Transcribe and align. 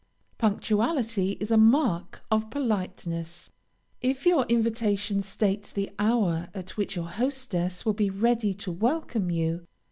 _Punctuality 0.39 1.33
is 1.33 1.51
a 1.51 1.57
mark 1.57 2.23
of 2.31 2.49
politeness, 2.49 3.51
if 4.01 4.25
your 4.25 4.47
invitation 4.47 5.21
states 5.21 5.71
the 5.71 5.91
hour 5.99 6.49
at 6.55 6.71
which 6.75 6.95
your 6.95 7.05
hostess 7.07 7.85
will 7.85 7.93
be 7.93 8.09
ready 8.09 8.51
to 8.55 8.71
welcome 8.71 9.29
you. 9.29 9.67